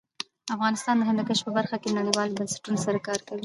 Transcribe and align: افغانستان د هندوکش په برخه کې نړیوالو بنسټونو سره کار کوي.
افغانستان 0.55 0.95
د 0.97 1.01
هندوکش 1.09 1.39
په 1.43 1.51
برخه 1.57 1.75
کې 1.83 1.95
نړیوالو 1.99 2.37
بنسټونو 2.39 2.77
سره 2.85 2.99
کار 3.07 3.19
کوي. 3.27 3.39